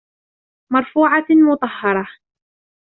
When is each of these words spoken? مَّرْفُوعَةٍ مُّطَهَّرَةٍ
مَّرْفُوعَةٍ 0.73 1.25
مُّطَهَّرَةٍ 1.51 2.07